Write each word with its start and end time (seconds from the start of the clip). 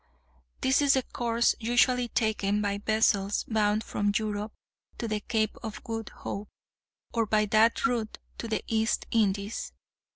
This 0.61 0.81
is 0.81 0.95
the 0.95 1.03
course 1.03 1.53
usually 1.59 2.07
taken 2.07 2.59
by 2.59 2.79
vessels 2.79 3.43
bound 3.43 3.83
from 3.83 4.11
Europe 4.17 4.51
to 4.97 5.07
the 5.07 5.19
Cape 5.19 5.55
of 5.61 5.83
Good 5.83 6.09
Hope, 6.09 6.49
or 7.13 7.27
by 7.27 7.45
that 7.45 7.85
route 7.85 8.17
to 8.39 8.47
the 8.47 8.63
East 8.65 9.05
Indies. 9.11 9.73